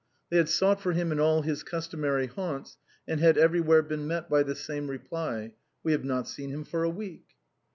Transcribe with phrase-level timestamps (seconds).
[0.31, 4.31] They had sought for him in all his customary haunts, and had everywhere been met
[4.31, 5.51] by the same reply
[5.83, 7.25] —"We have not seen him for a week."